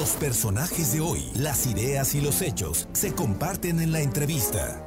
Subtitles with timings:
[0.00, 4.82] Los personajes de hoy, las ideas y los hechos se comparten en la entrevista.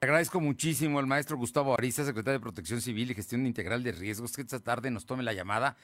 [0.00, 4.32] Agradezco muchísimo al maestro Gustavo Ariza, secretario de Protección Civil y Gestión Integral de Riesgos,
[4.32, 5.76] que esta tarde nos tome la llamada.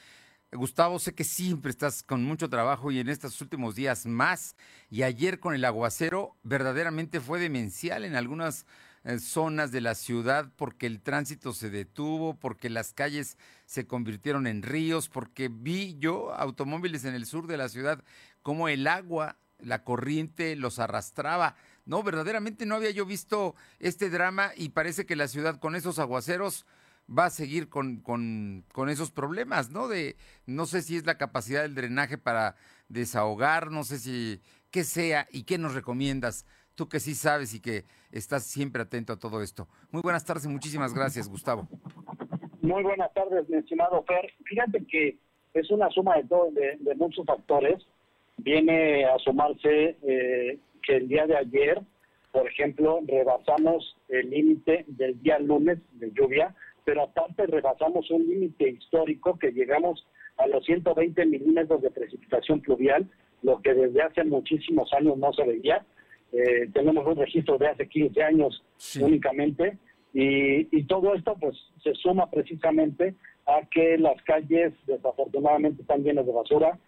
[0.51, 4.57] Gustavo, sé que siempre estás con mucho trabajo y en estos últimos días más.
[4.91, 8.67] Y ayer con el aguacero verdaderamente fue demencial en algunas
[9.19, 14.63] zonas de la ciudad porque el tránsito se detuvo, porque las calles se convirtieron en
[14.63, 18.05] ríos, porque vi yo automóviles en el sur de la ciudad
[18.43, 21.57] como el agua, la corriente los arrastraba.
[21.87, 25.99] No, verdaderamente no había yo visto este drama y parece que la ciudad con esos
[25.99, 26.67] aguaceros
[27.11, 29.89] va a seguir con, con, con, esos problemas, ¿no?
[29.89, 32.55] De, no sé si es la capacidad del drenaje para
[32.89, 36.47] desahogar, no sé si qué sea y qué nos recomiendas,
[36.81, 39.69] tú que sí sabes y que estás siempre atento a todo esto.
[39.91, 41.69] Muy buenas tardes y muchísimas gracias, Gustavo.
[42.63, 44.33] Muy buenas tardes, mi estimado Fer.
[44.45, 45.19] Fíjate que
[45.53, 47.87] es una suma de, todo, de, de muchos factores.
[48.39, 51.83] Viene a sumarse eh, que el día de ayer,
[52.33, 56.55] por ejemplo, rebasamos el límite del día lunes de lluvia,
[56.87, 60.07] pero aparte rebasamos un límite histórico que llegamos
[60.39, 63.07] a los 120 milímetros de precipitación pluvial,
[63.43, 65.85] lo que desde hace muchísimos años no se veía.
[66.33, 68.63] Eh, tenemos un registro de hace 15 años
[69.01, 69.79] únicamente,
[70.13, 73.15] y, y todo esto pues se suma precisamente
[73.47, 76.79] a que las calles desafortunadamente están llenas de basura,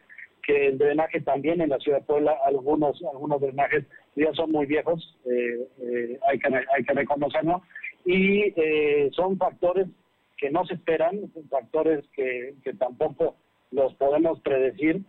[0.43, 3.85] que el drenaje también en la ciudad de Puebla, algunos algunos drenajes
[4.17, 7.63] ya son muy viejos, eh, eh, hay, que, hay que reconocerlo,
[8.05, 9.87] y eh, son factores
[10.37, 13.37] que no se esperan, factores que, que tampoco
[13.71, 15.01] los podemos predecir,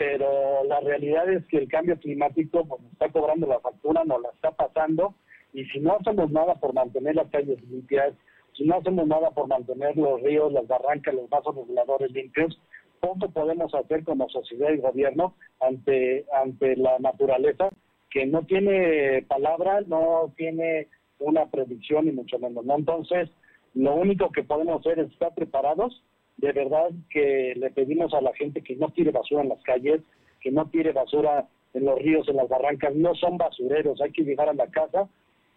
[0.00, 4.30] pero la realidad es que el cambio climático pues, está cobrando la factura, nos la
[4.30, 5.14] está pasando,
[5.52, 8.14] y si no hacemos nada por mantener las calles limpias,
[8.56, 12.58] si no hacemos nada por mantener los ríos, las barrancas, los vasos reguladores limpios,
[12.98, 17.68] poco podemos hacer como sociedad y gobierno ante, ante la naturaleza
[18.08, 22.64] que no tiene palabra, no tiene una predicción y mucho menos.
[22.64, 22.74] ¿no?
[22.74, 23.28] Entonces,
[23.74, 26.02] lo único que podemos hacer es estar preparados.
[26.40, 30.00] De verdad que le pedimos a la gente que no tire basura en las calles,
[30.40, 32.94] que no tire basura en los ríos, en las barrancas.
[32.94, 35.06] No son basureros, hay que llegar a la casa,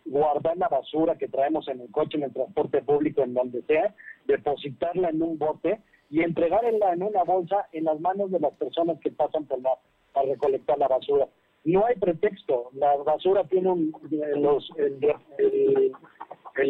[0.06, 3.96] guardar la basura que traemos en el coche, en el transporte público, en donde sea,
[4.26, 5.80] depositarla en un bote
[6.10, 9.72] y entregarla en una bolsa en las manos de las personas que pasan por la,
[10.16, 11.30] a recolectar la basura.
[11.64, 13.94] No hay pretexto, la basura tiene un,
[14.36, 14.70] los,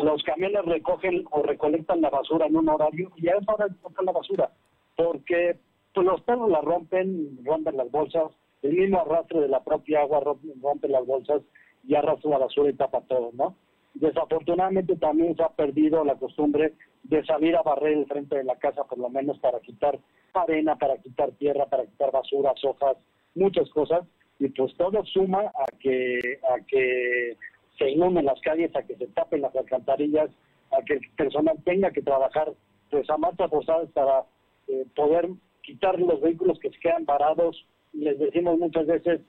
[0.04, 4.06] los camiones recogen o recolectan la basura en un horario y a esa hora tocan
[4.06, 4.52] la basura,
[4.96, 5.58] porque
[5.94, 8.32] pues, los perros la rompen, rompen las bolsas,
[8.62, 10.22] el mismo arrastre de la propia agua
[10.62, 11.42] rompe las bolsas
[11.88, 13.56] y arrastra la basura y tapa todo, ¿no?
[13.94, 18.56] Desafortunadamente también se ha perdido la costumbre de salir a barrer el frente de la
[18.56, 20.00] casa, por lo menos para quitar
[20.34, 22.98] arena, para quitar tierra, para quitar basura, hojas,
[23.36, 24.08] muchas cosas,
[24.40, 27.38] y pues todo suma a que, a que
[27.78, 30.30] se inunden las calles, a que se tapen las alcantarillas,
[30.72, 32.54] a que el personal tenga que trabajar
[32.90, 34.24] pues a marchas forzadas para
[34.68, 35.30] eh, poder
[35.62, 37.66] quitar los vehículos que se quedan varados.
[37.94, 39.22] Les decimos muchas veces,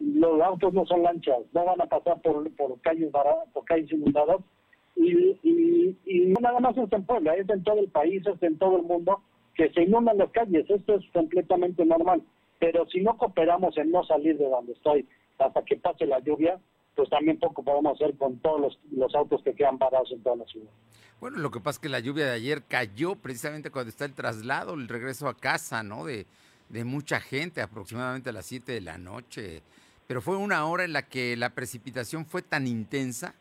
[0.00, 2.46] los autos no son lanchas, no van a pasar por,
[2.82, 4.38] calles baradas, por calles inundadas,
[4.96, 8.82] y, nada más es en Puebla, es en todo el país, es en todo el
[8.82, 9.20] mundo,
[9.54, 12.22] que se inundan las calles, esto es completamente normal,
[12.58, 15.06] pero si no cooperamos en no salir de donde estoy
[15.38, 16.60] hasta que pase la lluvia,
[16.98, 20.36] pues también poco podemos hacer con todos los, los autos que quedan parados en toda
[20.36, 20.70] la ciudad.
[21.20, 24.14] Bueno, lo que pasa es que la lluvia de ayer cayó precisamente cuando está el
[24.14, 26.04] traslado, el regreso a casa, ¿no?
[26.04, 26.26] De,
[26.68, 29.62] de mucha gente, aproximadamente a las 7 de la noche
[30.08, 33.34] pero fue una hora en la que la precipitación fue tan intensa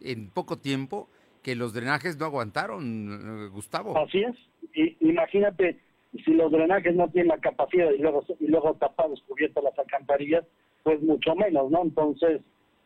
[0.00, 1.08] en poco tiempo
[1.42, 3.98] que los drenajes no aguantaron, Gustavo.
[3.98, 4.36] Así es.
[4.74, 5.80] Y, imagínate
[6.24, 10.44] si los drenajes no tienen la capacidad y luego y luego tapados, cubiertas las alcantarillas,
[10.82, 11.82] pues mucho menos, ¿no?
[11.82, 12.42] Entonces,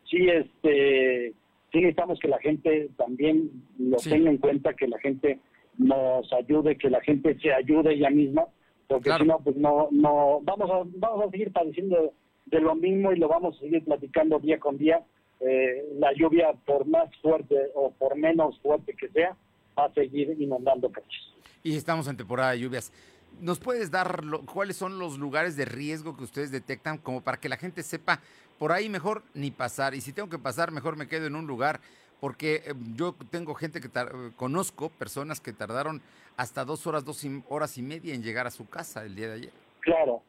[0.09, 1.33] sí este
[1.71, 5.39] sí necesitamos que la gente también lo tenga en cuenta, que la gente
[5.77, 8.45] nos ayude, que la gente se ayude ella misma,
[8.87, 12.13] porque si no pues no no vamos a vamos a seguir padeciendo
[12.45, 15.01] de lo mismo y lo vamos a seguir platicando día con día.
[15.39, 19.35] Eh, la lluvia, por más fuerte o por menos fuerte que sea,
[19.77, 21.33] va a seguir inundando calles.
[21.63, 22.91] Y estamos en temporada de lluvias.
[23.39, 24.21] ¿Nos puedes dar
[24.51, 28.21] cuáles son los lugares de riesgo que ustedes detectan como para que la gente sepa
[28.59, 29.93] por ahí mejor ni pasar?
[29.93, 31.79] Y si tengo que pasar, mejor me quedo en un lugar
[32.19, 33.89] porque eh, yo tengo gente que
[34.35, 36.01] conozco personas que tardaron
[36.35, 39.33] hasta dos horas, dos horas y media en llegar a su casa el día de
[39.33, 39.51] ayer.
[39.81, 40.21] Claro,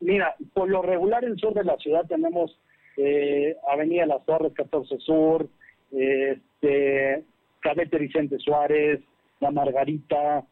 [0.00, 2.58] Mira, por lo regular en el sur de la ciudad tenemos
[2.96, 5.46] eh, Avenida Las Torres 14 Sur,
[5.90, 7.22] este,
[7.60, 9.00] Cadete Vicente Suárez,
[9.40, 10.42] La Margarita,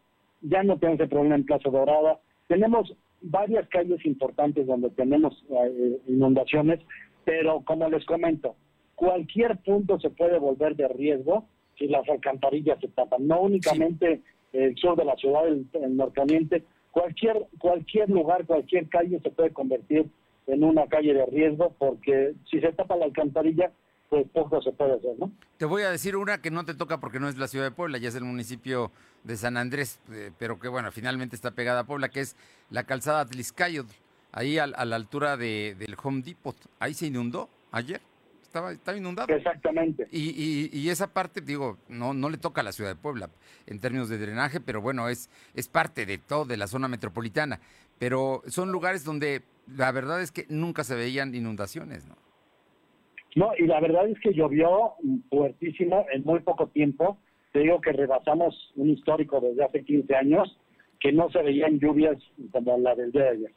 [0.43, 2.21] ya no tenemos el problema en Plaza Dorada.
[2.47, 6.81] Tenemos varias calles importantes donde tenemos eh, inundaciones,
[7.25, 8.57] pero como les comento,
[8.95, 13.27] cualquier punto se puede volver de riesgo si las alcantarillas se tapan.
[13.27, 14.23] No únicamente
[14.53, 20.07] el sur de la ciudad, el, el cualquier, cualquier lugar, cualquier calle se puede convertir
[20.47, 23.71] en una calle de riesgo porque si se tapa la alcantarilla,
[24.09, 25.31] pues poco se puede hacer, ¿no?
[25.57, 27.71] Te voy a decir una que no te toca porque no es la ciudad de
[27.71, 28.91] Puebla, ya es el municipio
[29.25, 32.37] de San Andrés, eh, pero que bueno, finalmente está pegada a Puebla, que es
[32.71, 33.85] la calzada Tliscayo,
[34.33, 36.57] ahí a, a la altura de, del Home Depot.
[36.79, 38.01] Ahí se inundó ayer
[38.49, 39.33] estaba, estaba inundado.
[39.35, 40.09] Exactamente.
[40.11, 43.31] Y, y, y, esa parte, digo, no, no le toca a la ciudad de Puebla
[43.67, 47.61] en términos de drenaje, pero bueno, es, es parte de todo, de la zona metropolitana.
[47.99, 52.17] Pero son lugares donde la verdad es que nunca se veían inundaciones, ¿no?
[53.39, 54.95] No, y la verdad es que llovió
[55.31, 57.19] fuertísimo en muy poco tiempo.
[57.53, 60.59] Te digo que rebasamos un histórico desde hace 15 años,
[60.99, 62.17] que no se veían lluvias
[62.51, 63.53] como la del día de ayer.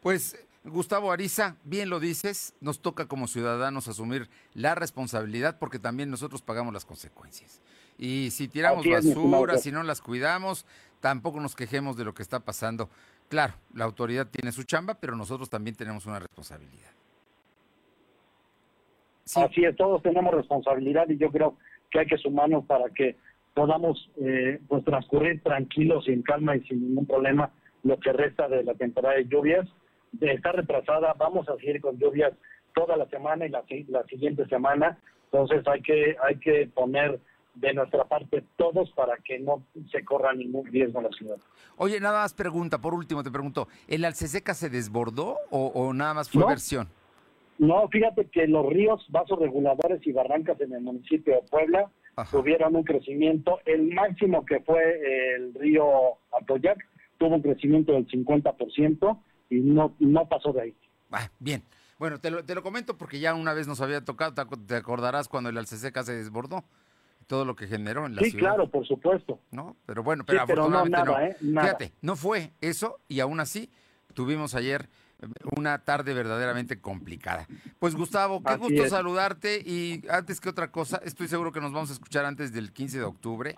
[0.00, 6.10] Pues Gustavo Ariza, bien lo dices, nos toca como ciudadanos asumir la responsabilidad porque también
[6.10, 7.60] nosotros pagamos las consecuencias.
[7.98, 10.64] Y si tiramos basura, si no las cuidamos,
[11.00, 12.88] tampoco nos quejemos de lo que está pasando.
[13.28, 16.97] Claro, la autoridad tiene su chamba, pero nosotros también tenemos una responsabilidad.
[19.28, 19.40] Sí.
[19.42, 21.58] Así es, todos tenemos responsabilidad y yo creo
[21.90, 23.16] que hay que sumarnos para que
[23.54, 27.50] podamos eh, pues transcurrir tranquilos en calma y sin ningún problema
[27.82, 29.68] lo que resta de la temporada de lluvias
[30.18, 32.32] está retrasada, vamos a seguir con lluvias
[32.74, 37.20] toda la semana y la, la siguiente semana, entonces hay que, hay que poner
[37.54, 41.36] de nuestra parte todos para que no se corra ningún riesgo en la ciudad.
[41.76, 46.14] Oye, nada más pregunta, por último te pregunto, ¿el Alceseca se desbordó o, o nada
[46.14, 46.88] más fue no, versión?
[47.58, 52.36] No, fíjate que los ríos, vasos reguladores y barrancas en el municipio de Puebla Ajá.
[52.36, 55.84] tuvieron un crecimiento, el máximo que fue el río
[56.40, 56.78] Atoyac
[57.18, 59.18] tuvo un crecimiento del 50%,
[59.50, 60.74] y no, no pasó de ahí.
[61.10, 61.62] Ah, bien.
[61.98, 65.28] Bueno, te lo, te lo comento porque ya una vez nos había tocado, te acordarás
[65.28, 66.64] cuando el Alceseca se desbordó,
[67.26, 68.50] todo lo que generó en la sí, ciudad.
[68.50, 69.40] Sí, claro, por supuesto.
[69.50, 71.32] No, pero bueno, pero sí, afortunadamente pero no, nada, no.
[71.32, 71.36] ¿eh?
[71.40, 71.66] nada.
[71.66, 73.70] Fíjate, no fue eso y aún así
[74.14, 74.88] tuvimos ayer
[75.56, 77.46] una tarde verdaderamente complicada.
[77.78, 78.90] Pues Gustavo, qué Así gusto es.
[78.90, 82.72] saludarte y antes que otra cosa, estoy seguro que nos vamos a escuchar antes del
[82.72, 83.56] 15 de octubre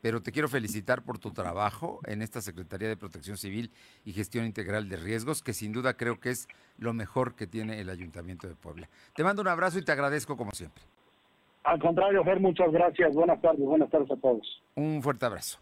[0.00, 3.70] pero te quiero felicitar por tu trabajo en esta Secretaría de Protección Civil
[4.04, 7.80] y Gestión Integral de Riesgos, que sin duda creo que es lo mejor que tiene
[7.80, 8.88] el Ayuntamiento de Puebla.
[9.14, 10.84] Te mando un abrazo y te agradezco como siempre.
[11.64, 13.12] Al contrario, Fer, muchas gracias.
[13.14, 14.62] Buenas tardes, buenas tardes a todos.
[14.74, 15.58] Un fuerte abrazo.